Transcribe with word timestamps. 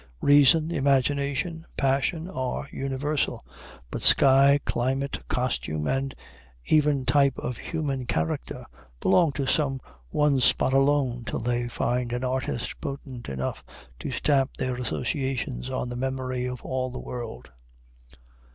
Reason, 0.23 0.71
imagination, 0.71 1.63
passion, 1.77 2.27
are 2.27 2.67
universal; 2.71 3.45
but 3.91 4.01
sky, 4.01 4.59
climate, 4.65 5.19
costume, 5.27 5.85
and 5.85 6.15
even 6.65 7.05
type 7.05 7.37
of 7.37 7.57
human 7.59 8.07
character, 8.07 8.65
belong 8.99 9.31
to 9.33 9.45
some 9.45 9.79
one 10.09 10.39
spot 10.39 10.73
alone 10.73 11.23
till 11.23 11.37
they 11.41 11.67
find 11.67 12.13
an 12.13 12.23
artist 12.23 12.81
potent 12.81 13.29
enough 13.29 13.63
to 13.99 14.09
stamp 14.09 14.57
their 14.57 14.73
associations 14.75 15.69
on 15.69 15.87
the 15.89 15.95
memory 15.95 16.47
of 16.47 16.63
all 16.63 16.89
the 16.89 16.97
world. 16.97 17.51